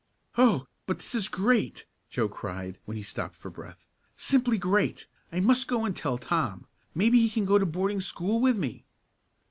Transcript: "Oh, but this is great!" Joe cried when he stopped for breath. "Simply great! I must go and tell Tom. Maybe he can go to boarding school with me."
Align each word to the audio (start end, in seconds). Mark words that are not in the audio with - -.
"Oh, 0.35 0.65
but 0.87 0.97
this 0.97 1.13
is 1.13 1.27
great!" 1.27 1.85
Joe 2.09 2.27
cried 2.27 2.79
when 2.85 2.97
he 2.97 3.03
stopped 3.03 3.35
for 3.35 3.51
breath. 3.51 3.85
"Simply 4.15 4.57
great! 4.57 5.05
I 5.31 5.39
must 5.41 5.67
go 5.67 5.85
and 5.85 5.95
tell 5.95 6.17
Tom. 6.17 6.65
Maybe 6.95 7.19
he 7.19 7.29
can 7.29 7.45
go 7.45 7.59
to 7.59 7.67
boarding 7.67 8.01
school 8.01 8.41
with 8.41 8.57
me." 8.57 8.83